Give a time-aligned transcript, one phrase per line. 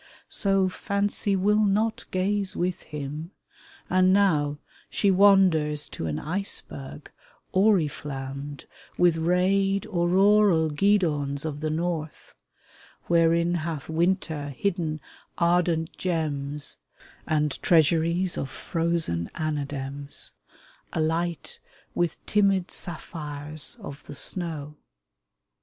[0.29, 3.29] So Fancy will not gaze with him,
[3.87, 4.57] and now
[4.89, 7.11] She wanders to an iceberg
[7.53, 8.65] oriflammed
[8.97, 12.33] With rayed, auroral guidons of the North—
[13.09, 15.01] Wherein hath winter hidden
[15.37, 16.77] ardent gems
[17.27, 20.31] And treasuries of frozen anadems,
[20.93, 21.59] Alight
[21.93, 24.77] with timid sapphires of the snow.